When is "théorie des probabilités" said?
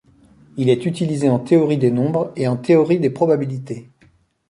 2.57-3.91